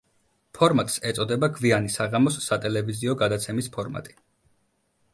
[0.59, 4.21] ფორმატს ეწოდება გვიანი საღამოს სატელევიზიო გადაცემის ფორმატი.